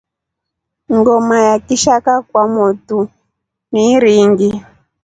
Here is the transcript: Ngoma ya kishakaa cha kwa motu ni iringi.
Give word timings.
Ngoma 0.97 1.37
ya 1.45 1.55
kishakaa 1.59 2.21
cha 2.21 2.27
kwa 2.31 2.43
motu 2.53 2.99
ni 3.71 3.91
iringi. 3.93 4.61